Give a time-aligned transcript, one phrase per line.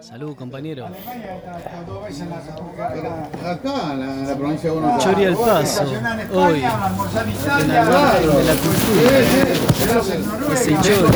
[0.00, 0.86] Salud, compañero.
[0.86, 0.94] Acá,
[3.92, 5.04] en la, la provincia de Buenos Aires.
[5.04, 5.84] Chori al paso,
[6.34, 7.84] hoy, en la
[8.20, 9.10] de la cultura,
[10.52, 11.10] ese chori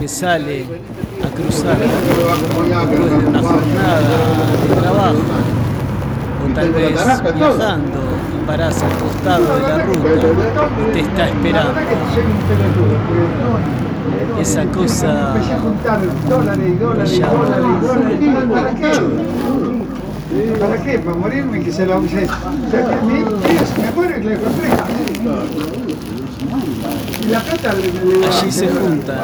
[0.00, 0.64] que sale
[1.22, 5.18] a cruzar después de una jornada de trabajo,
[6.42, 6.90] o tal vez
[7.34, 8.00] viajando,
[8.34, 10.08] y parás al costado de la ruta
[10.88, 11.74] y te está esperando.
[14.40, 17.28] Esa cosa Empecé a juntar dólares y dólares Ya.
[17.28, 17.66] dólares
[18.20, 19.00] y dólares.
[20.60, 20.98] ¿Para qué?
[20.98, 21.60] ¿Para morirme?
[21.60, 22.00] Que se lo...
[22.02, 22.26] Se, se, mi,
[23.14, 24.84] mira, si me muero y le refleja.
[27.20, 28.18] Y la plata le...
[28.18, 29.18] le allí se juntan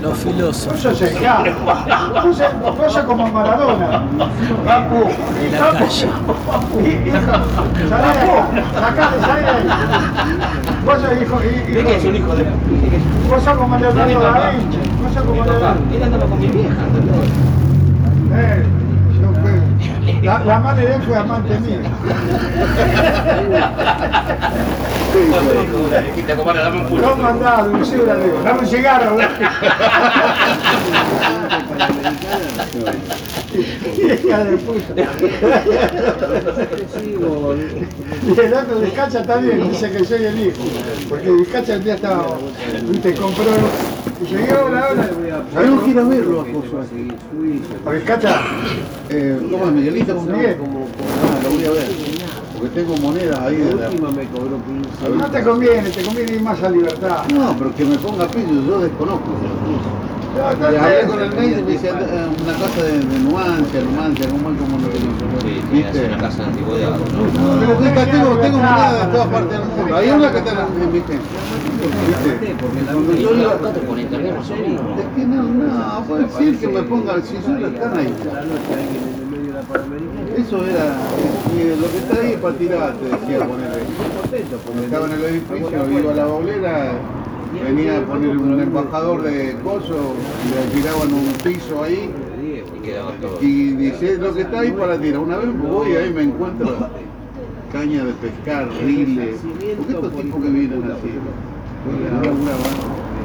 [0.00, 0.82] los filósofos.
[0.82, 4.02] Vos sos- vos sos como Maradona.
[4.64, 5.04] Papu.
[5.38, 6.08] de la calle.
[9.20, 9.66] Salí de ahí.
[10.84, 11.38] Vos sos hijo...
[11.38, 12.44] ¿De qué es un hijo de.?
[13.28, 14.78] Vos sos como Leonardo da Vinci.
[15.02, 15.80] Vos sos como Leonardo.
[15.94, 16.74] Él andaba con mi vieja.
[18.34, 18.64] Eh,
[20.22, 21.80] la, la madre de fue amante mía.
[26.06, 27.10] Dijiste, compadre, dame un pulso.
[27.10, 28.14] ¿Cómo andás, Dulcura?
[28.14, 28.38] Le digo.
[34.24, 34.94] Hija de puta.
[38.24, 40.62] Y el otro Vizcacha también, dice que soy el hijo.
[41.08, 42.26] Porque Vizcacha el día estaba,
[43.02, 43.44] te compró.
[44.28, 44.46] Llegué.
[45.54, 46.80] Tenemos que ir a verlo a Coso.
[47.86, 48.40] A Vizcacha,
[49.08, 50.14] Eh, ¿Cómo es Miguelito?
[50.16, 50.26] ¿Cómo?
[50.32, 50.56] Miguel.
[50.60, 51.88] Ah, lo voy a ver.
[52.54, 53.90] Porque tengo monedas ahí de la...
[53.90, 57.24] no te conviene, te conviene ir más a libertad.
[57.34, 59.30] No, pero que me ponga pillo, yo desconozco.
[60.34, 64.48] Le hablé con el médico y me eh, una casa de, de Nuancia, Numancia, como
[64.56, 64.88] como lo
[65.42, 66.02] Sí, ¿Viste?
[66.04, 66.96] es una casa de antigüedad.
[68.10, 69.96] tengo, tengo, monedas de todas partes del mundo.
[69.96, 71.18] Hay una que está en ¿viste?
[72.92, 74.98] Cuando yo iba- Acá te ponen también más o menos.
[74.98, 78.14] Es que no, no, puede decir que me ponga, si yo la están ahí.
[80.38, 80.96] Eso era,
[81.76, 83.82] lo que está ahí es para tirar, te decía ponerle.
[84.84, 86.92] Estaba en el edificio, iba a la bolera,
[87.60, 90.14] venía a poner un embajador de coso,
[90.50, 92.10] le tiraban un piso ahí
[92.42, 93.38] Y quedaba todo.
[93.40, 95.20] y dice lo que está ahí para tirar.
[95.20, 96.76] Una vez voy y ahí me encuentro
[97.72, 99.36] caña de pescar, riles,
[99.78, 101.10] porque estos tipos que vienen así.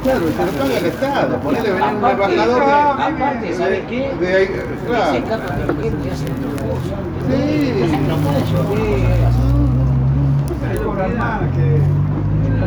[0.03, 2.71] Claro, se lo paga el Estado, ponele venir un embajador de...
[2.71, 4.11] Aparte, ¿sabes qué?
[4.21, 4.53] de ahí, Se
[4.88, 5.17] claro.
[5.17, 6.99] escapan de la gente y hacen otras cosas.
[7.27, 7.35] Sí.
[8.07, 8.15] No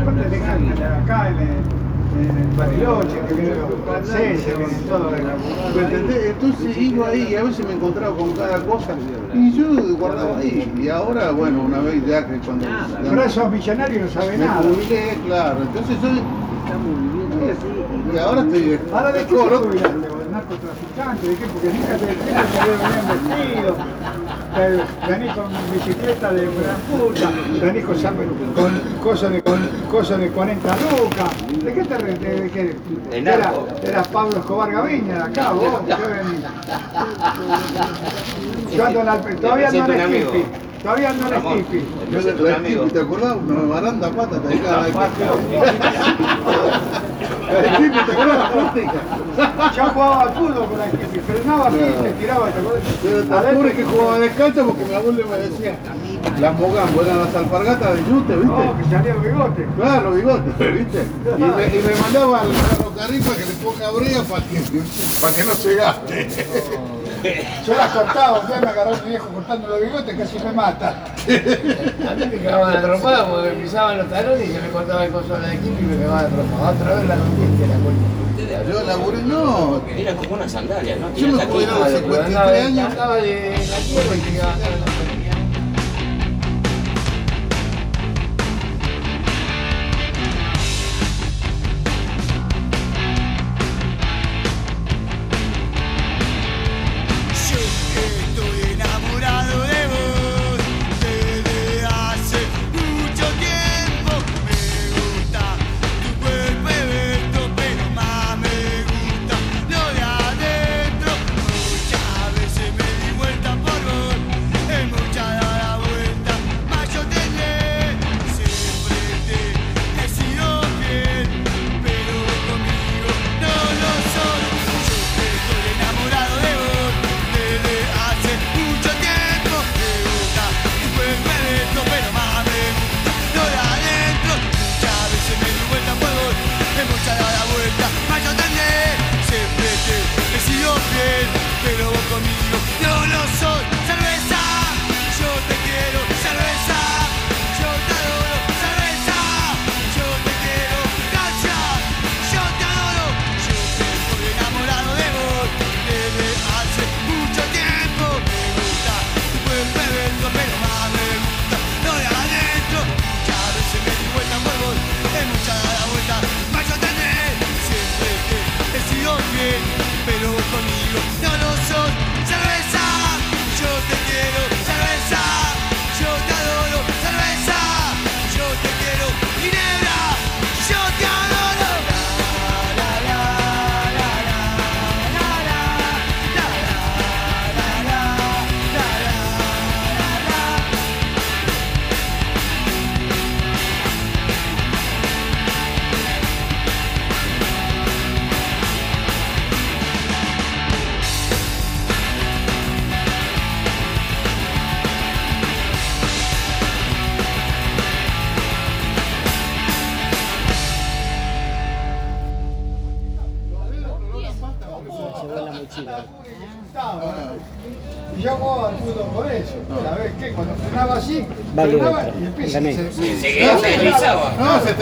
[0.00, 6.26] aparte de acá, en el, Bariloche, que vienen los franceses, vienen la ¿Me entendés?
[6.26, 8.94] Entonces iba ahí y a veces me encontraba con cada cosa
[9.32, 10.70] y yo guardaba ahí.
[10.76, 14.62] Y ahora, bueno, una vez ya que cuando esos millonarios no saben me nada.
[14.62, 15.62] jubilé, claro.
[15.62, 16.08] Entonces yo...
[18.12, 18.78] Y ahora estoy...
[18.92, 19.62] Ahora de coro.
[20.40, 23.76] Narcotraficante, de qué, porque nunca te siempre te veo bien vestido,
[25.08, 27.30] venís con bicicleta de gran puta,
[27.60, 27.94] venís con,
[28.54, 31.30] con cosas de, con cosas de 40 lucas,
[31.64, 32.76] ¿de qué te de, de qué?
[33.12, 33.52] Era,
[33.82, 36.44] eras Pablo Escobar Gaviña de acá, vos, ¿de qué venís?
[38.74, 40.00] Yo ando en la, todavía ando en.
[40.00, 40.44] Skippy,
[40.82, 41.58] todavía ando en Ramón.
[41.60, 41.84] Skippy.
[42.10, 42.84] Yo siento la amigo.
[42.84, 43.36] ¿te acordás?
[43.46, 44.92] Una baranda pata te dedicaba ahí.
[47.50, 48.92] La Skippy, ¿te acordás la plástica?
[49.76, 52.82] Yo jugaba al fútbol con la Skippy, frenaba así y te tiraba, ¿te acordás?
[53.02, 55.76] Pero te juro que jugaba descalzo porque mi abuelo me decía,
[56.38, 58.48] las mogambo eran las alpargatas de yute, ¿viste?
[58.48, 59.66] No, que salía el bigote.
[59.76, 61.04] Claro, bigote, ¿viste?
[61.38, 64.60] Y me, y me mandaba al ferrocarril para que le ponga brea para que,
[65.20, 66.28] para que no se gaste.
[67.66, 70.88] Yo las cortaba, día me agarró mi viejo cortando los bigotes, casi me mata.
[72.08, 75.04] A mí me cagaban la trompada porque me pisaban los talones y yo me cortaba
[75.04, 76.70] el coso de equipo y me cagaban la trompada.
[76.70, 78.70] Otra vez la rompiste la cuenta.
[78.72, 79.82] Yo laburé, no.
[79.96, 81.14] Era como una sandalia, ¿no?
[81.14, 82.90] Yo me ir a los Pero 53 andaba de- años.
[82.90, 84.20] Andaba de la tierra y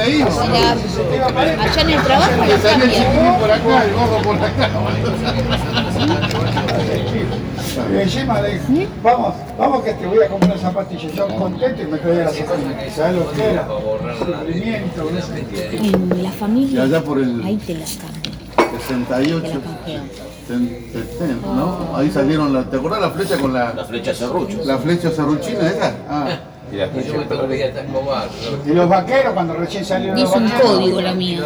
[0.08, 0.40] Adentro.
[1.62, 4.70] Allá en el trabajo no chiquitín por acá, el gordo por acá.
[7.90, 11.12] Y encima le dije, vamos, vamos que te voy a comprar zapatillas.
[11.12, 12.94] Yo contento y me traía las zapatillas.
[12.94, 13.68] ¿Sabes lo que era?
[14.18, 15.76] Sufrimiento, no sé.
[15.76, 18.32] En la Y familia, allá por el ahí te las cambio.
[18.86, 20.02] 68, Te la canjeo.
[20.48, 21.96] 70, ¿no?
[21.96, 24.58] Ahí salieron, la, ¿te acordás la flecha con La la, flecha serrucho.
[24.64, 25.94] la flecha serruchina esa?
[26.08, 26.26] Ah,
[26.70, 27.24] y, la y, yo
[28.66, 30.18] y los vaqueros cuando recién salieron.
[30.18, 31.40] Hizo un código la mía,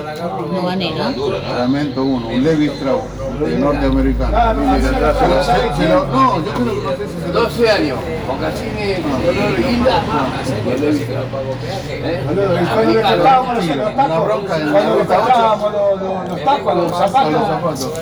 [0.53, 1.31] no gané, ¿no?
[1.31, 3.05] Lamento uno, un Levi Strauss,
[3.47, 4.37] el norteamericano.
[4.37, 8.95] Ah, no, yo creo que no sé si 12 años, con Cassini,
[10.65, 12.53] Cuando
[16.75, 18.01] le los zapatos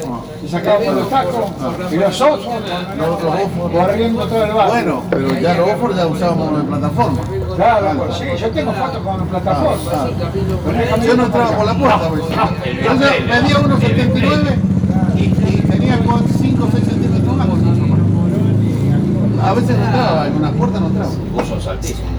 [0.54, 0.92] ah.
[0.92, 2.54] los tacos, y los otros,
[3.72, 4.72] corriendo todo el barrio.
[4.72, 7.20] Bueno, pero ya los Oxford ya usábamos en plataforma.
[7.56, 10.08] Claro, pues sí, yo tengo fotos con plataforma.
[11.04, 12.22] Yo no entraba por la puerta, pues.
[12.28, 14.56] Yo medía 1,79
[15.16, 17.48] y, y tenía con 5 o 6 centímetros más.
[19.42, 21.10] A veces no entraba, en una puerta no entraba.
[21.34, 22.10] Usos altísimos.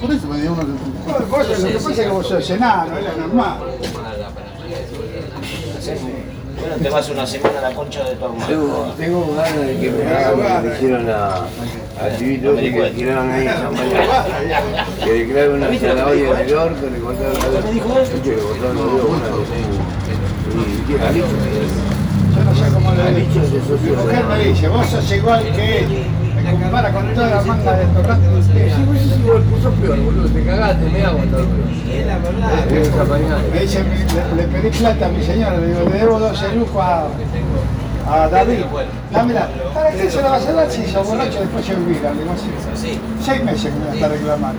[0.00, 0.90] Por eso medía 1,79.
[1.30, 3.58] Vos, lo que pasa es que vos sos enano, era normal.
[6.60, 8.46] Bueno, te vas una semana a la concha de tu hermano.
[8.46, 12.90] Tengo, tengo ganas de que me hagan lo que hicieron a, a Chivito que le
[12.90, 13.48] tiraron ahí.
[15.02, 17.64] Que le clavaron una zanahoria en el orto, le cortaron los dedos.
[17.64, 19.80] Le cortaron los dedos, una que.
[20.60, 21.26] Y que Alicho,
[22.36, 25.78] Yo no sé cómo le de socio Mi mujer me dice, vos sos igual que
[25.78, 26.19] él.
[26.50, 28.84] Compara con toda la manga de tocante de Sí, usted.
[28.86, 31.46] vos sos igual, vos sos peor, boludo, te cagaste, me hago todo.
[31.90, 33.38] Es la verdad.
[33.52, 36.82] Me dice, le, le pedí plata a mi señora, le digo, le debo 12 lucos
[36.82, 37.06] a,
[38.10, 38.58] a David.
[39.12, 39.48] Dámela.
[39.74, 42.12] ¿Para qué se la vas a dar si sos borracho después se olvida?
[42.12, 42.98] Le digo así.
[43.24, 44.58] Seis meses que me la está reclamando.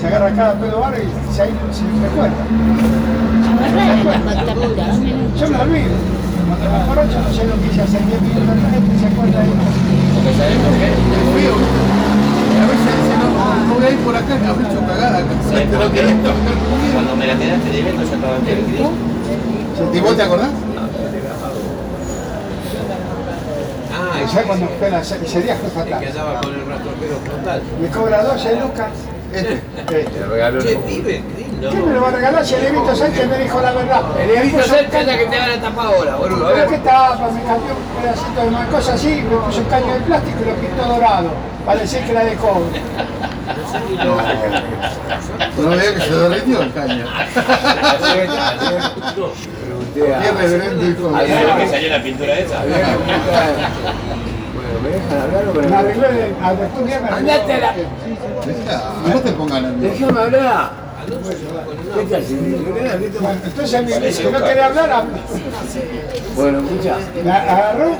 [0.00, 1.48] Se agarra cada pedo bar y se, se
[2.02, 2.44] recuerda.
[3.76, 4.92] La.
[5.38, 5.96] Yo me olvido.
[6.46, 9.40] Cuando me borracho no sé lo que hice hace 10 minutos atrás, y se acuerda
[9.40, 9.46] de
[10.34, 11.54] frío.
[12.52, 15.22] Y a veces dice, no, no voy a ir por acá, me habré hecho cagada.
[15.48, 16.02] ¿Sabes por qué?
[16.92, 20.50] Cuando me la quedaste debiendo ya estaba en el ¿Y vos te acordás?
[23.92, 24.68] Ah, ¿Y sabes cuando
[25.56, 26.04] fue fatal?
[26.04, 27.62] andaba con el rastrojero frontal.
[27.80, 28.90] Me cobra 12 lucas.
[29.32, 29.54] Este.
[29.54, 30.04] Este.
[30.04, 31.22] Te regaló Che, el pibe,
[31.60, 34.02] ¿Quién me lo va a regalar si el Evito Sánchez me dijo la verdad?
[34.20, 36.48] El Evito Sánchez es la que te van a tapar ahora, boludo.
[36.54, 39.94] Pero que tapa, me cambió un pedacito de una cosa así, me puso un caño
[39.94, 41.30] de plástico y lo pintó dorado,
[41.64, 42.80] para decir que era de cobre.
[45.56, 47.04] No veía que se derritió el caño.
[49.94, 52.60] Qué reverente hijo de- ¿Sabes que salió la pintura esa?
[54.82, 56.06] ¿me dejan hablar o me arregló.
[57.16, 57.74] Andate a la-
[59.06, 59.94] No te pongan nervioso.
[60.06, 60.85] Déjame hablar.
[61.28, 62.24] ¿Qué tal?
[62.24, 65.18] Si me querés, ¿qué te- Bueno, Entonces dice que no quería hablar, habla.
[66.36, 66.96] Bueno, escucha.
[67.24, 67.90] me agarró,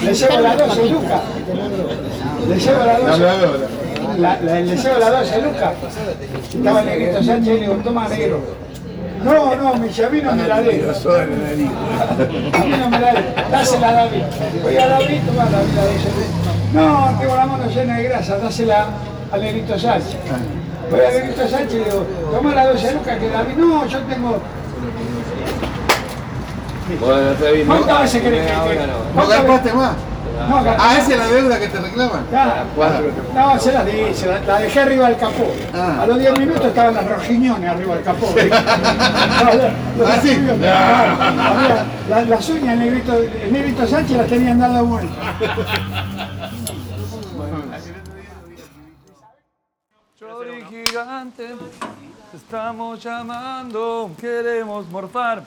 [0.00, 1.20] le llevo las 12 lucas.
[2.48, 3.20] Le llevo las 12
[4.18, 5.72] la, la, le llevo las 12 lucas.
[6.54, 8.40] Estaba el negrito Sánchez y le digo, toma negro.
[9.24, 10.82] No, no, mi a mí no me la dé.
[10.82, 11.22] La.
[11.22, 13.34] A mí no me la dé.
[13.50, 14.22] Dásela a David.
[14.62, 16.54] Voy a David, toma David la 12 lucas.
[16.74, 18.86] No, tengo la mano llena de grasa, dásela
[19.32, 20.16] al negrito Sánchez.
[20.94, 23.54] Voy al negrito Sánchez y le digo, toma la 12 lucas que David.
[23.56, 24.38] No, yo tengo.
[27.00, 27.64] Bueno.
[27.66, 29.22] ¿Cuántas veces querés que te- no.
[29.22, 29.92] ¿No garpaste más?
[30.48, 32.26] No, Ah, esa es la deuda que te reclaman.
[32.32, 33.06] Ya, Cuatro.
[33.34, 35.46] No, se la di, se la, la dejé arriba del capó.
[35.72, 36.00] Ah.
[36.02, 38.26] A los 10 minutos estaban las rojiñones arriba del capó.
[38.36, 39.52] ¿Ah,
[40.20, 40.36] sí?
[40.36, 45.14] rojiñones, había- la- Las uñas, el negrito, el negrito Sánchez las tenían dada vuelta.
[50.18, 51.46] Chori gigante,
[52.30, 55.42] te estamos llamando, queremos morfar.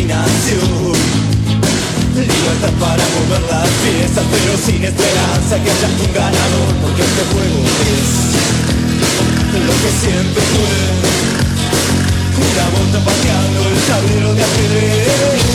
[0.00, 0.92] imaginación
[2.14, 7.60] Libertad para mover las piezas Pero sin esperanza que haya un ganador Porque este juego
[7.92, 8.10] es
[9.66, 10.76] Lo que siempre fue.
[12.36, 15.45] Una bota pateando el tablero de ajedrez.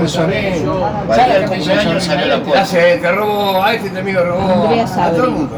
[0.00, 1.08] Del cumpleaños, Eso lo sabés.
[1.08, 2.62] para el día del cumpleaños salió la ¿Qué puerta.
[2.62, 2.96] hace?
[2.98, 5.56] Te robo a este, te amigo robó a todo el mundo.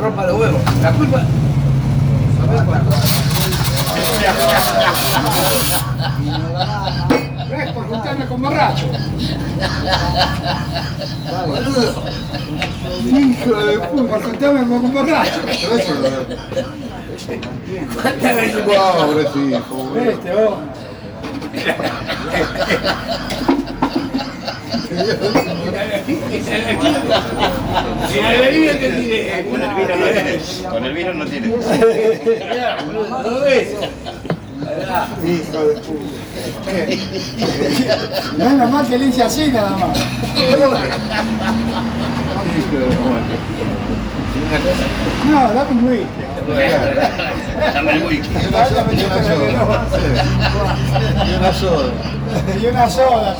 [0.00, 0.60] Rompa los huevos.
[0.82, 1.22] La culpa.
[7.50, 7.70] ¿Ves?
[7.72, 8.86] Por juntarme con borracho.
[13.04, 15.40] Hijo de puta, por juntarme con borracho.
[18.66, 19.98] Pobrecito.
[19.98, 20.54] Este, vos.
[24.94, 25.02] Con
[28.44, 28.86] el vino no
[30.04, 30.60] tiene.
[30.70, 31.48] Con el vino no tiene.
[31.48, 33.68] ¿No ves?
[35.24, 36.24] Hijo de puta.
[38.38, 39.98] Menos mal que le hice así nada más.
[45.30, 46.06] No, dame un whisky.
[47.74, 48.28] Dame el whisky.
[51.26, 51.92] Y una soda.
[52.60, 53.36] Y una soda,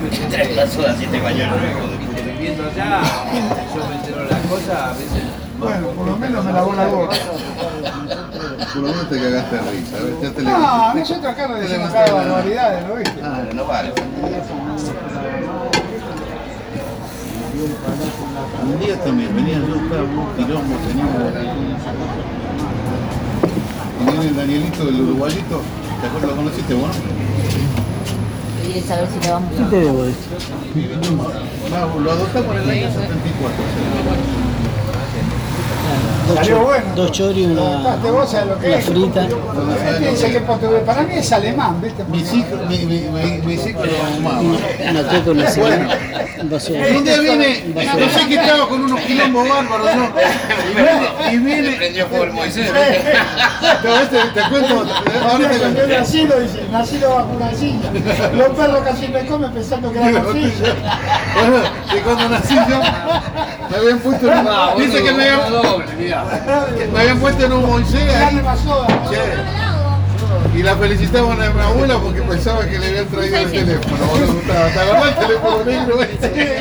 [0.00, 0.30] tres negros.
[0.30, 1.80] Trae la soda si te bañó el nuevo.
[2.40, 3.00] Viendo allá,
[3.74, 5.22] yo me entero las cosas, a veces.
[5.58, 7.16] Bueno, por lo menos me lavó la boca.
[8.74, 9.96] Por lo menos te cagaste de risa.
[10.02, 10.14] ¿ves?
[10.22, 13.20] Ya te le- No, nosotros acá no decimos cada barbaridades, ¿lo viste?
[13.22, 13.92] Ah, no vale.
[18.64, 21.22] Un día también venía yo a buscar un quilombo, teníamos.
[24.00, 25.60] Y viene el Danielito, el uruguayito.
[26.00, 26.30] ¿Te acuerdas?
[26.30, 26.90] ¿Lo conociste vos?
[28.62, 30.12] Quería saber si le vamos ¿Qué te debo de
[31.72, 34.51] Va, Lo adoptamos en el año 74.
[36.28, 36.84] Dos, Salió cho- bueno.
[36.94, 38.84] dos choris una, buscaste vos, ¿sabes lo que una es?
[38.84, 39.26] frita.
[39.28, 40.40] Que.
[40.86, 42.04] Para mí es alemán, ¿viste?
[42.04, 44.30] Mis hijos, mi, mi, hijos lo.
[44.90, 45.96] Una coca, una cerveza,
[46.96, 50.12] un día viene, no sé qué estaba con unos quilombos bárbaros, ¿no?
[50.70, 51.76] Y viene, y viene.
[51.76, 52.70] Prendió fuego el Moisés.
[53.84, 54.74] No, este, te cuento,
[55.24, 55.80] ahora te cuento.
[55.80, 57.90] yo nací lo dice, nacido bajo una silla.
[58.34, 61.71] Los perros casi me comen pensando que era una silla.
[61.92, 62.80] Bueno, y cuando nací yo,
[63.70, 64.46] me habían puesto en un,
[64.78, 65.86] dice que me habían, doble,
[66.92, 68.40] me habían puesto en un Moisés ahí.
[70.54, 73.96] Y la felicitaban a mi abuela porque pensaba que le habían traído el teléfono.
[74.06, 74.68] ¿Vos le gustaba?
[74.68, 76.58] ¿Te acordás el teléfono negro ese?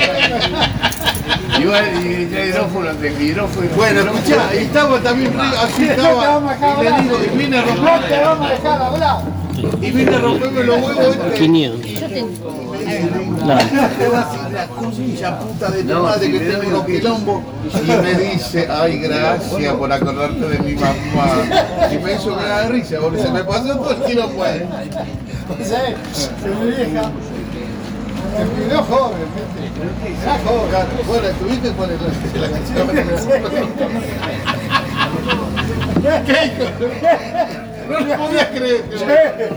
[1.61, 3.67] Igual, y ya hidrófono, de hidrófono.
[3.75, 6.41] Bueno, escuchá, y estaba también así estaba.
[6.79, 9.40] Y le digo, y vine a No te romper, vamos a dejar hablar.
[9.81, 9.91] Y
[10.63, 11.37] los huevos este.
[17.87, 21.43] Y me dice, ay gracias por acordarte de mi mamá
[21.91, 24.45] y me hizo de risa porque se me pasó todo el quilombo
[26.65, 27.11] vieja
[28.69, 29.17] me joven.
[30.23, 30.87] Era joven.
[31.07, 32.07] Bueno, ¿tuviste cuál es la,
[32.41, 32.87] la canción?
[36.25, 36.65] ¿Qué hijo?
[37.91, 38.85] No le podía creer.
[38.97, 39.05] Sí.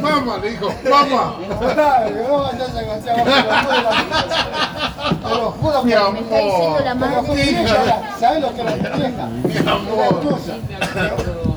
[0.00, 1.36] Mamá, le dijo, mamá.
[5.22, 6.12] Te lo juro Mi que amor.
[6.12, 7.16] Me está diciendo la madre.
[8.20, 9.26] ¿Sabes lo que era mi vieja?
[9.26, 10.22] Mi amor.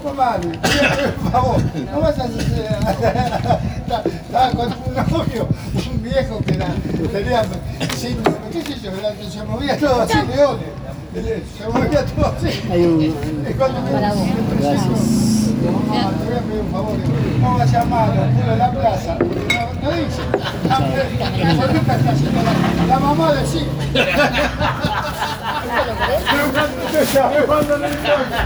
[0.03, 1.57] Mamá, por favor,
[1.91, 2.45] no vas a hacer.
[4.25, 5.47] Estaba con un novio,
[5.91, 6.67] un viejo que era,
[7.11, 7.43] tenía,
[7.95, 8.17] sin,
[8.51, 8.91] qué sé yo,
[9.29, 11.43] se movía todo así, leones.
[11.57, 12.51] Se movía todo así.
[12.71, 13.13] Hay un- Y
[18.45, 19.17] de la plaza.
[19.19, 19.87] No.
[20.67, 20.79] La,
[22.87, 23.67] la, mamá de sí.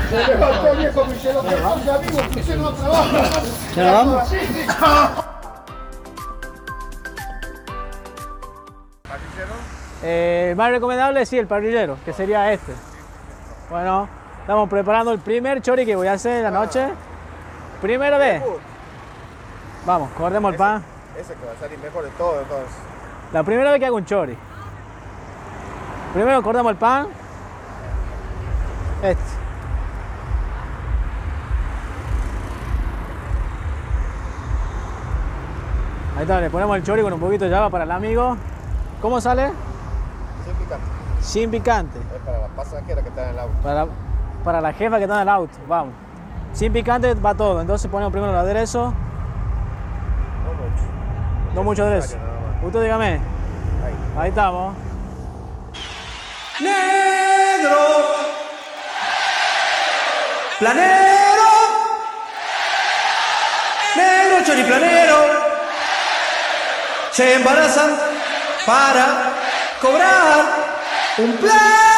[0.10, 4.26] Se levantó viejo, que pasa, amigo, que no trabaja.
[10.04, 12.74] Eh, el más recomendable sí, el parrillero, que sería este.
[13.70, 14.10] Bueno,
[14.42, 16.88] estamos preparando el primer chori que voy a hacer en la noche.
[17.82, 18.44] Primera vez.
[19.86, 20.84] Vamos, cortemos el pan.
[21.18, 22.70] Ese que va a salir mejor de todo, entonces.
[23.34, 24.38] La primera vez que hago un chori.
[26.14, 27.08] Primero cortamos el pan.
[29.02, 29.24] Este.
[36.18, 38.38] Ahí está, le ponemos el chori con un poquito de llava para el amigo.
[39.02, 39.52] ¿Cómo sale?
[40.46, 40.86] Sin picante.
[41.22, 42.00] Sin picante.
[42.16, 43.54] Es para la pasajera que está en el auto.
[43.64, 43.88] Para,
[44.44, 45.94] para la jefa que está en el auto, vamos.
[46.54, 48.94] Sin picante va todo, entonces ponemos primero el aderezo,
[50.46, 51.54] No mucho.
[51.56, 52.18] no mucho aderezo.
[52.64, 53.20] Usted dígame, Ahí.
[54.20, 54.76] ahí estamos.
[56.60, 57.78] Negro,
[60.60, 61.50] planero,
[63.96, 65.16] negro choriplanero,
[67.12, 67.92] se embarazan
[68.68, 69.32] para
[69.82, 70.46] cobrar
[71.18, 71.91] un plan.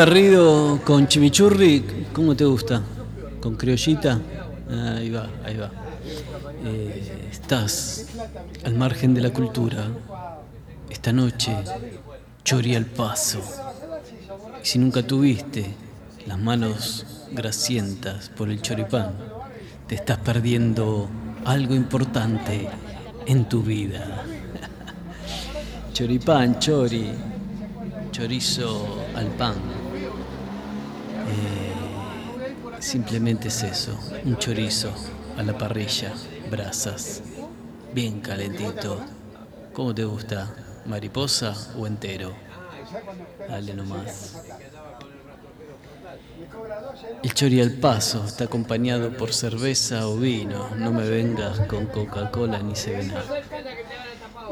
[0.00, 2.80] Garrido, con chimichurri, ¿cómo te gusta?
[3.38, 4.18] ¿Con criollita?
[4.96, 5.70] Ahí va, ahí va.
[6.64, 8.06] Eh, estás
[8.64, 9.88] al margen de la cultura.
[10.88, 11.54] Esta noche,
[12.42, 13.42] chori al paso.
[14.62, 15.66] Y si nunca tuviste
[16.26, 19.12] las manos grasientas por el choripán,
[19.86, 21.10] te estás perdiendo
[21.44, 22.70] algo importante
[23.26, 24.24] en tu vida.
[25.92, 27.10] Choripán, chori,
[28.12, 29.79] chorizo al pan.
[32.80, 34.90] Simplemente es eso, un chorizo
[35.36, 36.12] a la parrilla,
[36.50, 37.22] brasas,
[37.94, 39.00] bien calentito.
[39.72, 40.52] ¿Cómo te gusta?
[40.86, 42.32] ¿Mariposa o entero?
[43.48, 44.42] Dale nomás.
[47.22, 50.70] El chori al paso está acompañado por cerveza o vino.
[50.76, 53.22] No me vengas con Coca-Cola ni Sevena.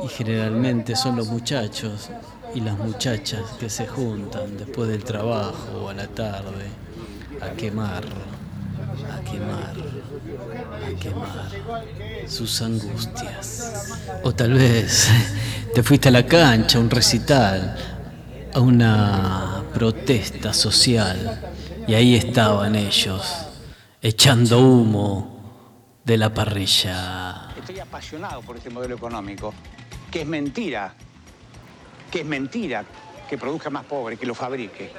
[0.04, 2.10] Y generalmente son los muchachos
[2.54, 6.87] y las muchachas que se juntan después del trabajo o a la tarde
[7.40, 8.04] a quemar,
[9.12, 9.74] a quemar,
[10.86, 13.94] a quemar sus angustias.
[14.24, 15.08] O tal vez
[15.74, 17.76] te fuiste a la cancha, a un recital,
[18.52, 21.52] a una protesta social
[21.86, 23.46] y ahí estaban ellos,
[24.02, 27.48] echando humo de la parrilla.
[27.56, 29.54] Estoy apasionado por este modelo económico,
[30.10, 30.94] que es mentira,
[32.10, 32.84] que es mentira
[33.28, 34.90] que produzca más pobre, que lo fabrique.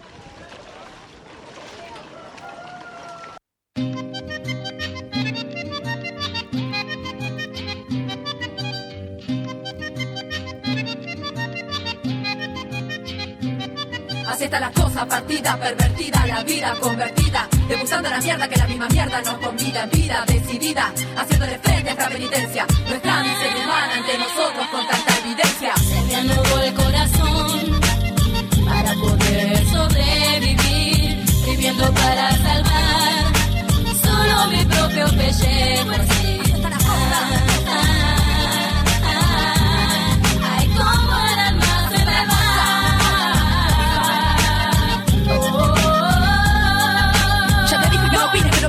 [14.49, 19.21] Está la cosa, partida, pervertida, la vida convertida, degustando la mierda que la misma mierda
[19.21, 24.87] nos convida vida decidida, haciéndole frente a esta penitencia, nuestra miseria humana ante nosotros con
[24.87, 25.73] tanta evidencia.
[25.75, 27.79] Se me anudó el corazón
[28.65, 33.25] para poder sobrevivir, viviendo para salvar
[34.01, 35.91] solo mi propio pellejo.
[35.91, 37.58] Así está la cosa.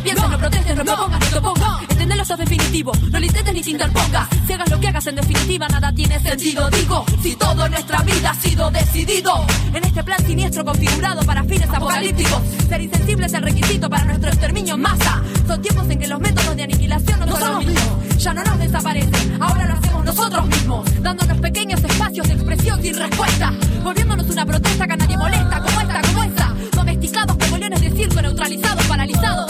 [0.00, 1.82] Opines, que no pienses, no protestes, no propongas, no te opongas.
[1.90, 2.92] Entendelo, eso es definitivo.
[3.10, 4.28] No lo intentes ni te interpongas.
[4.46, 6.70] Si hagas lo que hagas, en definitiva, nada tiene sentido.
[6.70, 9.46] Digo, si todo en nuestra vida ha sido decidido.
[9.74, 12.40] En este plan siniestro configurado para fines apocalípticos.
[12.68, 15.22] Ser insensible es el requisito para nuestro exterminio en masa.
[15.46, 18.16] Son tiempos en que los métodos de aniquilación no, son los mismos.
[18.18, 21.02] Ya no nos desaparecen, ahora lo hacemos nosotros mismos.
[21.02, 23.52] Dándonos pequeños espacios de expresión sin respuesta.
[23.82, 26.54] Volviéndonos una protesta que a nadie molesta, como esta, como esa.
[26.72, 29.49] Domesticados como leones de circo, neutralizados, paralizados.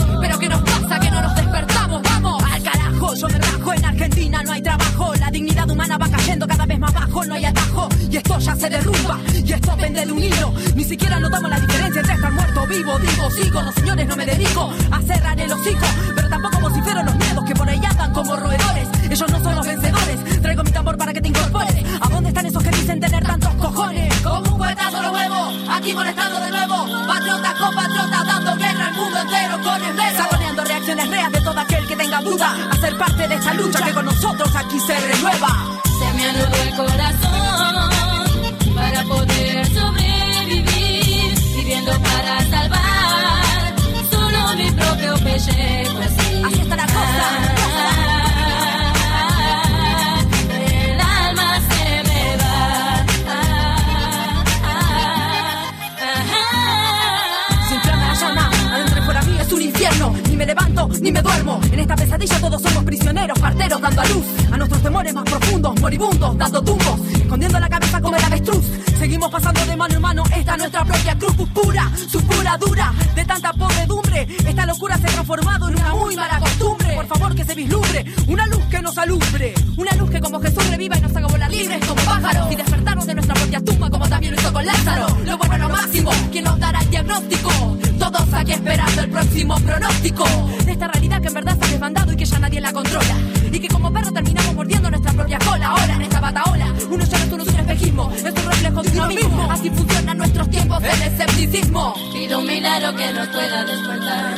[0.90, 1.10] Pero ¿qué nos pasa?
[1.10, 3.14] Que no nos despertamos, vamos al carajo.
[3.14, 5.14] Yo me rajo, en Argentina no hay trabajo.
[5.14, 7.88] La dignidad humana va cayendo cada vez más bajo, no hay atajo.
[8.10, 10.52] Y esto ya se derrumba, y esto pende de un hilo.
[10.74, 12.98] Ni siquiera notamos la diferencia entre estar muerto vivo.
[12.98, 15.86] Digo, sigo, no señores, no me dedico a cerrar el hocico.
[16.16, 18.88] Pero tampoco vocifero los miedos que por ahí andan como roedores.
[19.10, 20.42] Ellos no son los vencedores.
[20.42, 21.84] Traigo mi tambor para que te incorpores.
[22.00, 24.12] ¿A dónde están esos que dicen tener tantos cojones?
[24.22, 27.06] Como un cuetazo lo muevo, aquí molestando de nuevo.
[27.06, 30.29] Patriotas con patriotas dando guerra al mundo entero con de
[32.20, 32.68] duda.
[32.70, 35.80] A ser parte de esta lucha que con nosotros aquí se renueva.
[35.98, 37.90] Se me anudó el corazón
[38.74, 43.74] para poder sobrevivir, viviendo para salvar
[44.10, 45.98] solo mi propio pellejo.
[45.98, 47.59] Así, Así está la cosa.
[61.00, 61.60] Ni me duermo.
[61.72, 65.80] En esta pesadilla todos somos prisioneros, parteros dando a luz a nuestros temores más profundos,
[65.80, 68.64] moribundos, dando tumbos, escondiendo la cabeza como el avestruz.
[68.98, 73.24] Seguimos pasando de mano en mano esta nuestra propia cruz pura, su pura dura, de
[73.24, 74.26] tanta podredumbre.
[74.46, 76.94] Esta locura se ha transformado en una muy mala costumbre.
[76.94, 80.68] Por favor que se vislumbre, una luz que nos alumbre, una luz que como Jesús
[80.68, 82.89] reviva y nos haga volar libres como pájaros y despertarnos de
[83.30, 85.06] nuestra propia tumba como también lo hizo con Lázaro.
[85.24, 87.50] Lo bueno lo máximo, quien nos dará el diagnóstico.
[87.98, 90.24] Todos aquí esperando el próximo pronóstico
[90.64, 93.14] de esta realidad que en verdad se ha desbandado y que ya nadie la controla.
[93.52, 95.66] Y que como perro terminamos mordiendo nuestra propia cola.
[95.68, 98.82] Ahora en esta bataola, uno ya no es uno, es un espejismo, es un reflejo
[98.82, 99.50] de uno mismo.
[99.50, 101.94] Así funcionan nuestros tiempos del escepticismo.
[102.12, 104.34] Pido un milagro que nos pueda despertar.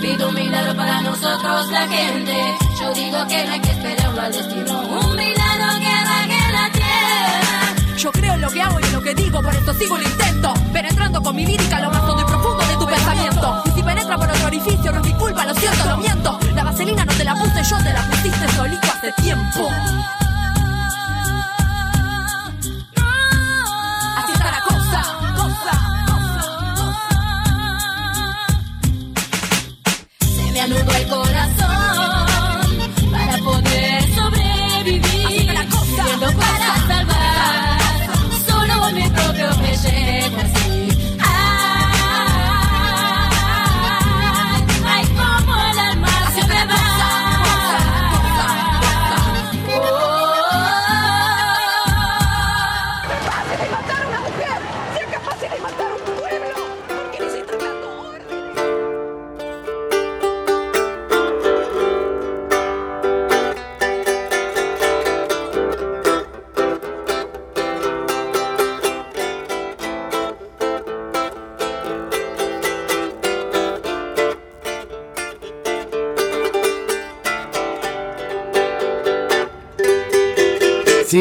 [0.00, 2.34] Pido un milagro para nosotros la gente.
[2.80, 5.13] Yo digo que no hay que esperarlo al destino.
[9.14, 10.54] digo, por eso sigo el intento.
[10.72, 13.62] Penetrando con mi lírica lo más hondo y profundo de tu pensamiento.
[13.66, 16.38] Y si penetra por otro orificio, no es mi culpa, lo siento, lo miento.
[16.54, 19.68] La vaselina no te la puse yo, te la pusiste solito hace tiempo.
[24.16, 25.02] Así está la cosa,
[25.36, 25.74] cosa,
[26.06, 27.04] cosa, cosa.
[30.36, 31.63] Se me anudó el corazón.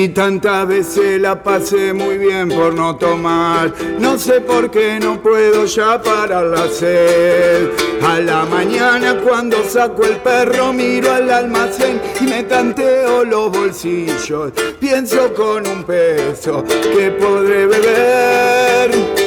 [0.04, 5.22] Si tantas veces la pasé muy bien por no tomar, no sé por qué no
[5.22, 7.70] puedo ya parar la sed.
[8.06, 14.52] A la mañana cuando saco el perro miro al almacén y me tanteo los bolsillos.
[14.78, 19.23] Pienso con un peso que podré beber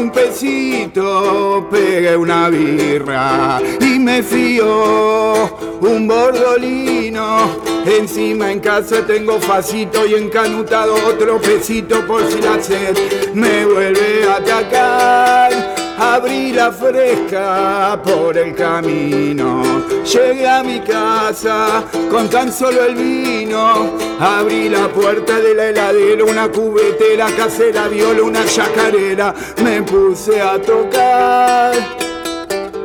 [0.00, 7.60] un pesito pegué una birra y me fío un bordolino.
[7.84, 14.24] Encima en casa tengo facito y encanutado otro pesito por si la sed me vuelve
[14.28, 15.69] a atacar.
[16.00, 19.62] Abrí la fresca por el camino.
[20.02, 23.98] Llegué a mi casa con tan solo el vino.
[24.18, 29.34] Abrí la puerta de la heladera, una cubetera casera, viola, una chacarera.
[29.62, 31.74] Me puse a tocar.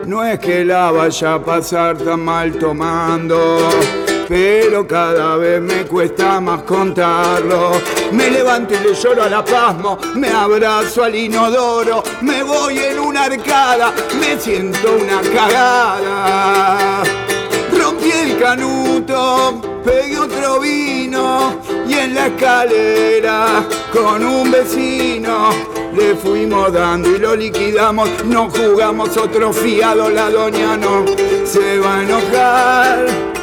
[0.06, 3.70] No es que la vaya a pasar tan mal tomando
[4.28, 7.72] pero cada vez me cuesta más contarlo.
[8.12, 13.00] Me levanto y le lloro a la pasmo, me abrazo al inodoro, me voy en
[13.00, 17.04] una arcada, me siento una cagada.
[17.78, 25.50] Rompí el canuto, pegué otro vino y en la escalera con un vecino
[25.96, 31.06] le fuimos dando y lo liquidamos, no jugamos otro fiado, la doña no
[31.46, 33.35] se va a enojar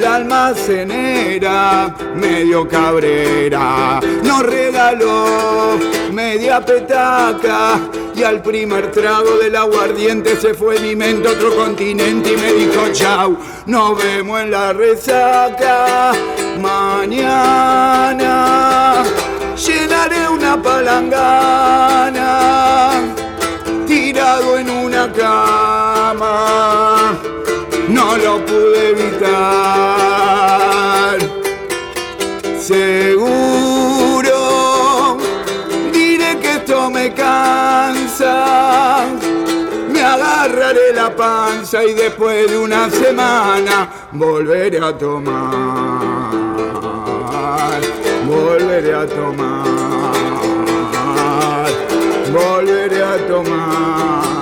[0.00, 5.78] la almacenera, medio cabrera, nos regaló
[6.12, 7.80] media petaca
[8.14, 12.52] y al primer trago del aguardiente se fue mi mente a otro continente y me
[12.52, 16.12] dijo chau, nos vemos en la resaca
[16.60, 17.84] mañana.
[19.56, 22.32] Llenaré una palangana
[23.86, 26.66] tirado en una cama
[27.88, 29.85] no lo pude evitar.
[41.14, 46.40] Panza y después de una semana volveré a tomar.
[48.26, 49.66] Volveré a tomar.
[52.32, 54.36] Volveré a tomar.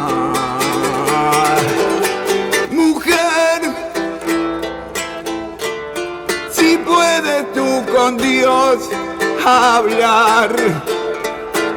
[7.94, 8.90] con Dios
[9.46, 10.50] hablar.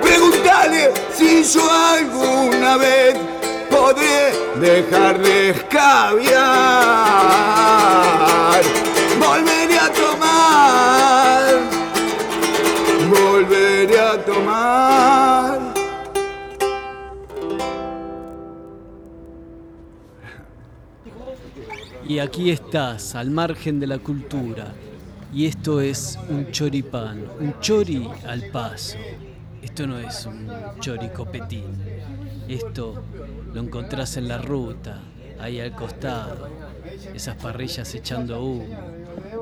[0.01, 3.15] Pregúntale si yo alguna vez
[3.87, 6.35] podré dejar de escabiar.
[9.19, 11.41] Volveré a tomar,
[13.09, 15.73] volveré a tomar.
[22.07, 24.73] Y aquí estás, al margen de la cultura,
[25.33, 28.97] y esto es un choripán, un chori al paso.
[29.61, 31.65] Esto no es un chori copetín.
[32.47, 33.03] Esto
[33.57, 34.99] lo encontrás en la ruta,
[35.39, 36.47] ahí al costado.
[37.15, 38.77] Esas parrillas echando humo,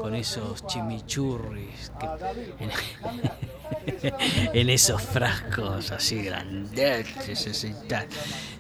[0.01, 1.91] con esos chimichurris
[2.61, 2.69] en,
[4.53, 7.07] en, esos frascos así grandes.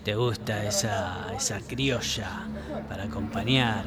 [0.03, 2.47] Te gusta esa, esa criolla
[2.89, 3.85] para acompañar.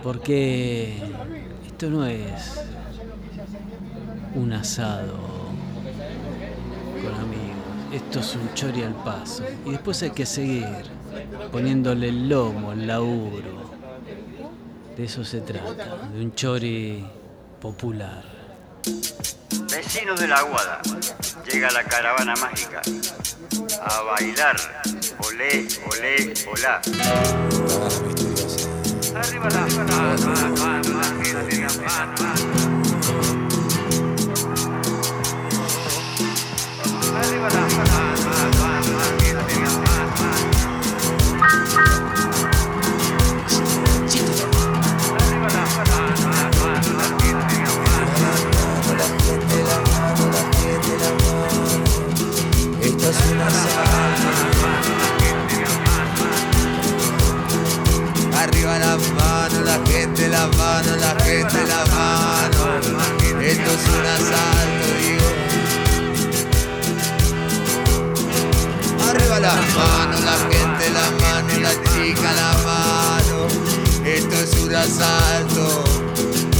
[0.00, 0.96] Porque
[1.66, 2.62] esto no es
[4.36, 5.18] un asado
[7.02, 7.51] con amigos,
[7.92, 9.44] esto es un chori al paso.
[9.66, 10.66] Y después hay que seguir
[11.50, 13.70] poniéndole el lomo, el laburo.
[14.96, 17.04] De eso se trata, de un chori
[17.60, 18.24] popular.
[19.70, 20.80] Vecinos de la Aguada,
[21.50, 22.82] llega la caravana mágica
[23.80, 24.56] a bailar,
[25.20, 26.80] olé, olé, olá.
[29.14, 29.66] Arriba la
[58.42, 62.80] Arriba la mano, la gente, la mano, la gente, la mano.
[63.40, 65.28] Esto es un asalto, digo.
[69.08, 73.46] Arriba la mano, la gente, la mano, la chica, la mano.
[74.04, 76.51] Esto es un asalto.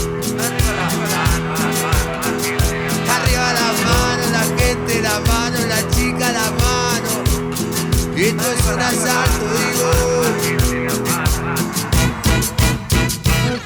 [8.23, 9.91] Esto es un asalto, digo.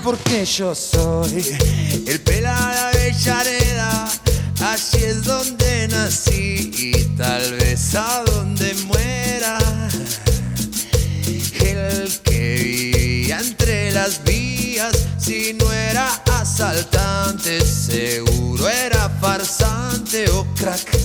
[0.03, 1.59] Porque yo soy
[2.07, 4.09] el pelada de Avellaneda,
[4.61, 9.59] allí es donde nací y tal vez a donde muera.
[11.61, 16.09] El que vivía entre las vías, si no era
[16.41, 20.97] asaltante, seguro era farsante o crack.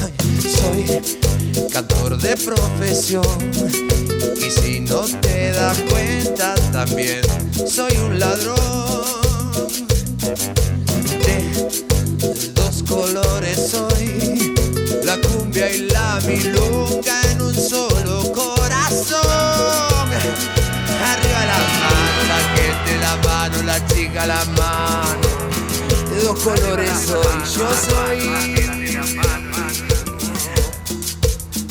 [0.00, 1.25] Ay, Soy
[1.72, 3.24] cantor de profesión.
[4.36, 7.22] Y si no te das cuenta también
[7.66, 8.56] soy un ladrón.
[11.24, 14.54] De dos colores soy
[15.04, 19.24] la cumbia y la milonga en un solo corazón.
[21.10, 25.28] Arriba la mano la gente la mano la chica la mano.
[26.10, 29.45] De dos colores soy yo soy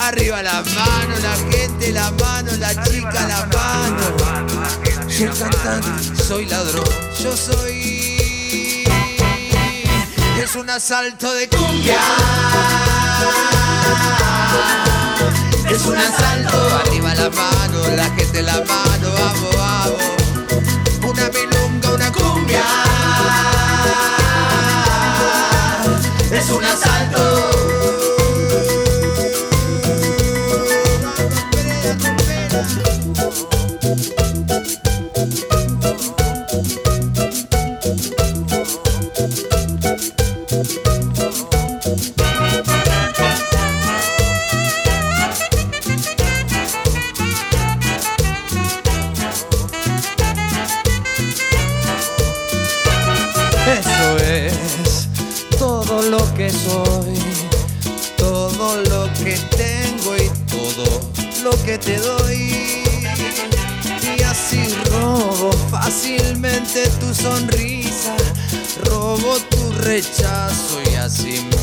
[0.05, 5.07] Arriba la mano, la gente, la mano, la chica, la mano.
[5.09, 6.85] Yo cantante, soy ladrón,
[7.19, 8.83] yo soy.
[10.37, 11.97] Es un asalto de cumbia.
[15.71, 16.75] Es un asalto.
[16.85, 20.03] Arriba la mano, la gente, la mano, vamos, vamos.
[21.03, 22.63] Una milonga, una cumbia.
[26.31, 27.34] Es un asalto.
[71.25, 71.54] Rechazo y así me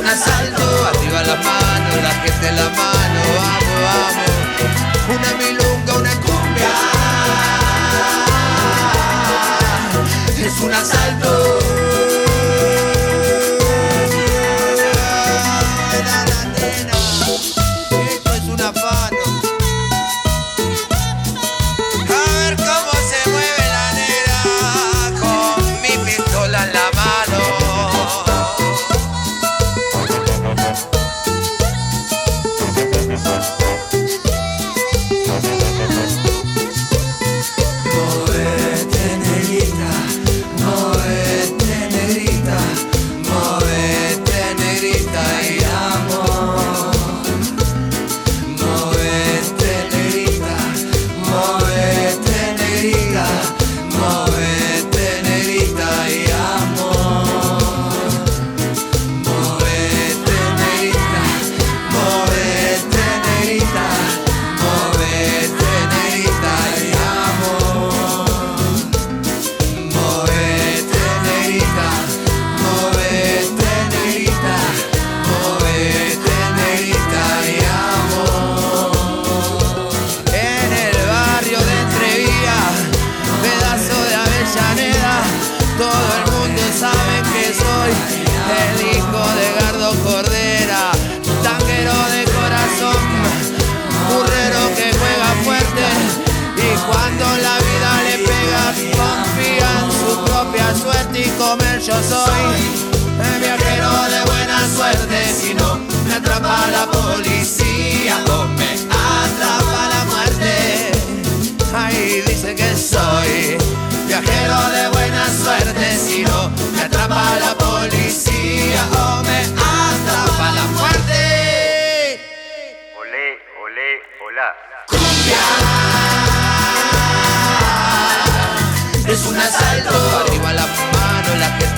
[0.00, 0.62] un asalto.
[0.88, 3.20] Arriba la mano la gente la mano.
[3.36, 4.30] Vamos vamos.
[5.14, 6.70] Una milonga una cumbia.
[10.38, 11.59] Es un asalto.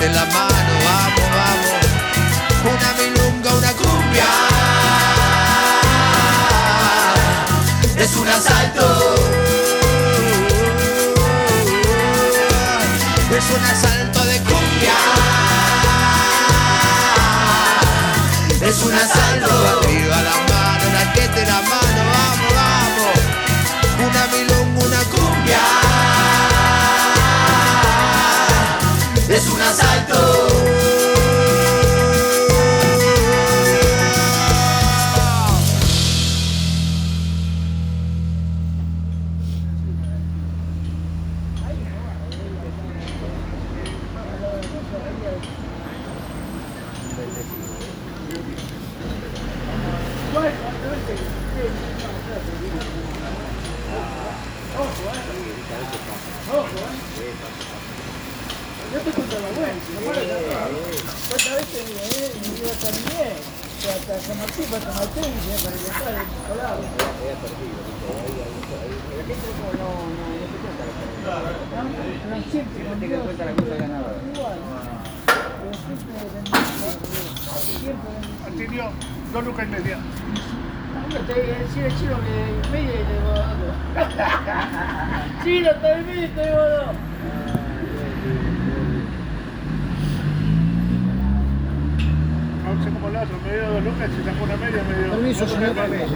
[0.05, 0.52] En la mano,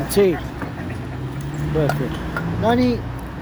[0.09, 0.35] Sí.
[1.73, 2.09] Gracias.
[2.61, 2.97] Dani,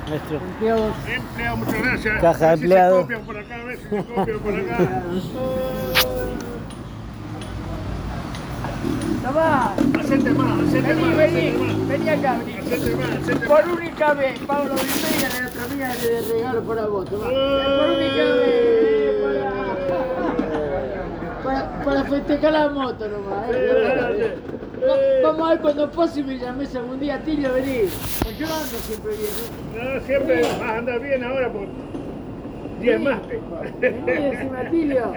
[0.09, 0.93] nuestro empleado.
[1.07, 2.21] Empleado, muchas gracias.
[2.21, 2.95] Caja de A ver si empleado.
[2.95, 5.01] Se copian por acá, a ver si se copian por acá.
[9.23, 9.73] Tomá.
[9.99, 11.87] Hacete más, hacete Vení, más, vení, más.
[11.87, 12.53] vení acá, vení.
[12.59, 17.05] Hacete más, hacete Por única vez, Pablo Vimeira, la otra mía le regalo para vos,
[17.09, 17.25] tomá.
[17.25, 19.51] Por única vez, para,
[21.43, 23.45] para, para festejar la moto nomás.
[23.51, 24.35] Eh.
[24.87, 27.89] Va- Vamos a ver cuando pase y me llames algún día, Tilio, vení.
[28.23, 29.93] Pues yo ando siempre bien, ¿eh?
[29.99, 31.67] No, siempre vas a andar bien ahora por
[32.81, 33.19] 10 más.
[33.79, 35.13] Vení encima, Tilio.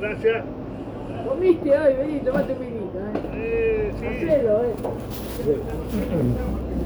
[0.00, 0.44] Gracias.
[1.28, 2.98] Comiste hoy, vení, tomate un vinito,
[3.34, 3.92] ¿eh?
[4.00, 4.74] Hacelo, ¿eh?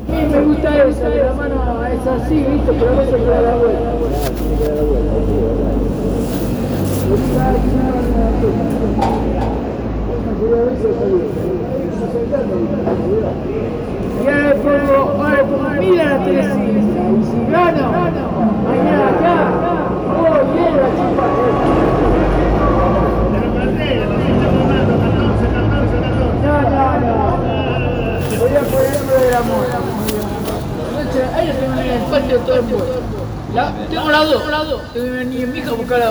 [0.07, 2.73] Sí, me gusta esa, que la mano es así, ¿viste?
[2.73, 4.95] Pero a veces da la vuelta.
[10.45, 10.61] Pongo
[15.81, 17.03] mira la Teresita,
[17.49, 17.57] y
[18.63, 19.37] mañana acá,
[20.11, 20.89] oh, bien la
[26.43, 27.15] No, no, no.
[28.39, 29.35] Voy a ponerme del
[32.31, 32.65] el todo el.
[33.55, 34.43] La, tengo dos.
[34.93, 36.11] Tengo mi hija a buscar la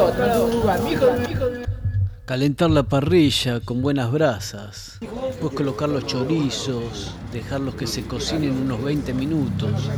[2.26, 4.98] Calentar la parrilla con buenas brasas.
[5.02, 9.90] Después colocar los chorizos, dejarlos que se cocinen unos 20 minutos.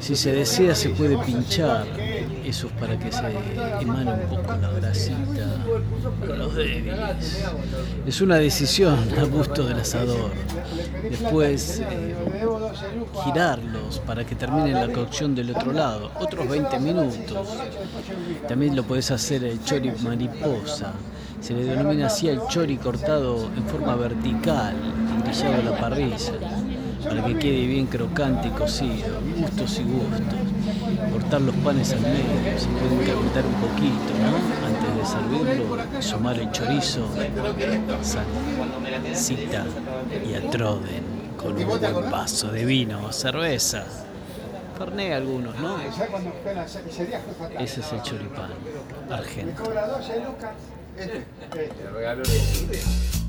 [0.00, 1.86] Si se desea se puede pinchar.
[2.42, 3.20] Eso es para que se
[3.82, 5.62] emane un poco la grasita
[6.20, 7.44] para los débiles.
[8.06, 10.30] Es una decisión a gusto del asador.
[11.02, 12.16] Después eh,
[13.24, 16.10] girarlos para que termine la cocción del otro lado.
[16.18, 17.48] Otros 20 minutos.
[18.48, 20.94] También lo podés hacer el chori mariposa.
[21.40, 24.74] Se le denomina así al chori cortado en forma vertical,
[25.24, 26.32] grillado a la parrilla,
[27.08, 30.38] para que quede bien crocante y cocido, gustos y gustos.
[31.12, 34.36] Cortar los panes al medio, se pueden calentar un poquito, ¿no?
[34.66, 37.08] Antes de servirlo, y sumar el chorizo,
[38.02, 39.64] salsita
[40.28, 41.04] y atroden
[41.36, 43.84] con un buen vaso de vino o cerveza.
[44.76, 45.78] Ferné algunos, ¿no?
[47.58, 48.50] Ese es el choripán
[49.10, 49.70] argentino.
[51.04, 51.76] 12 lucas.
[51.76, 53.25] Te regaló Cuando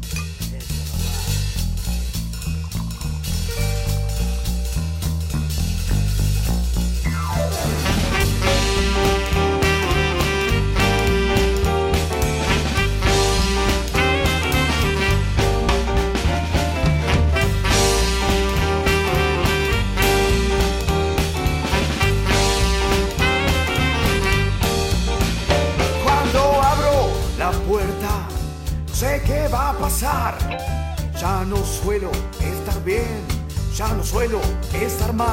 [35.18, 35.24] Me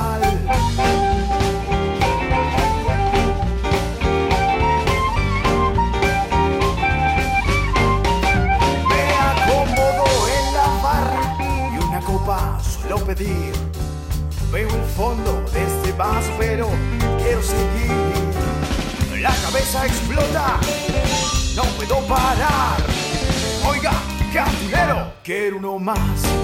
[9.20, 13.52] acomodo en la barra y una copa suelo pedir.
[14.50, 16.66] Veo el fondo de este vaso, pero
[17.22, 17.92] quiero seguir.
[19.20, 20.60] La cabeza explota,
[21.56, 22.82] no puedo parar.
[23.68, 23.92] Oiga,
[24.32, 26.43] cantinero, quiero uno más.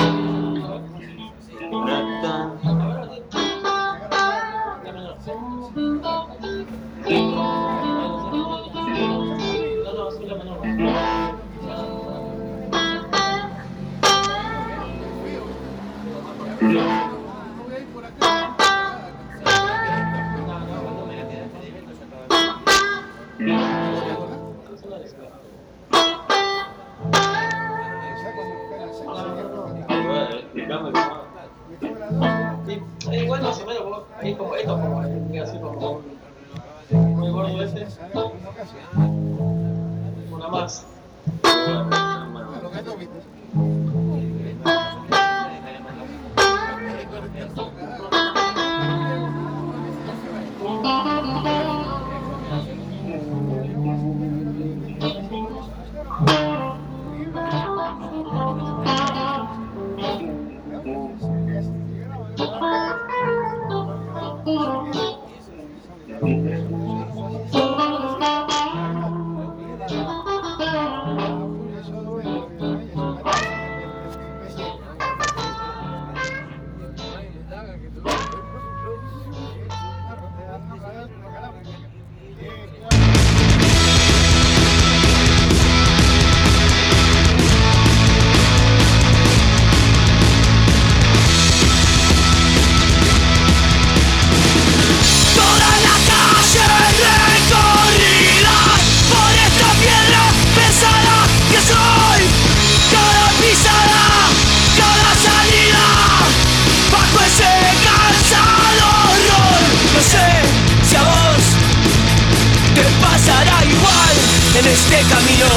[114.81, 115.47] este camino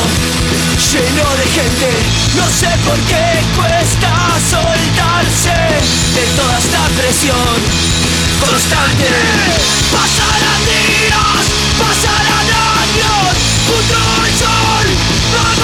[0.93, 1.91] lleno de gente.
[2.37, 4.13] No sé por qué cuesta
[4.51, 5.57] soltarse
[6.15, 7.55] de toda esta presión
[8.41, 9.09] constante.
[9.93, 11.45] Pasarán días,
[11.81, 12.49] pasarán
[12.85, 13.25] años,
[13.67, 15.64] junto al sol.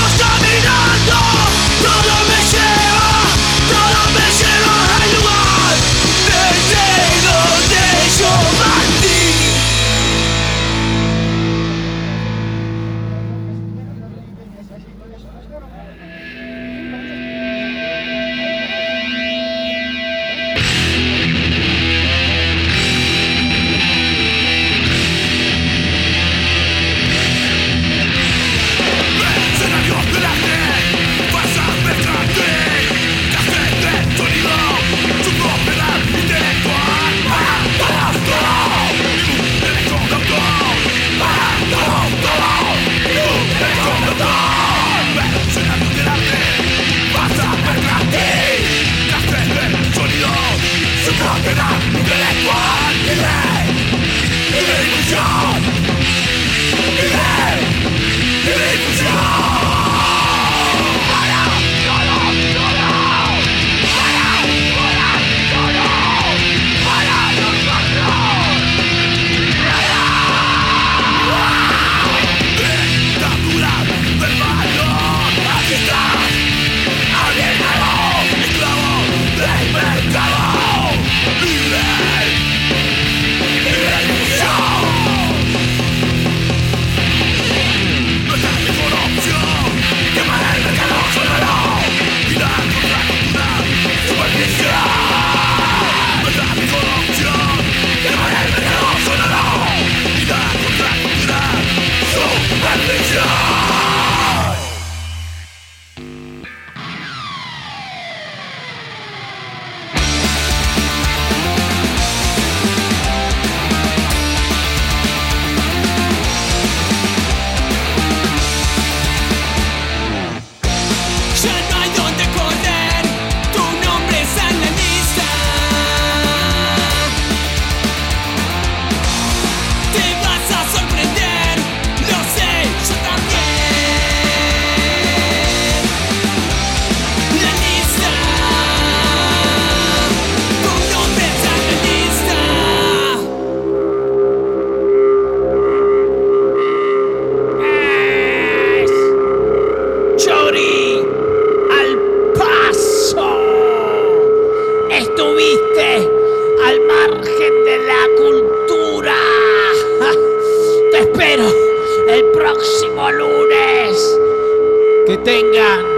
[165.25, 165.89] Tengan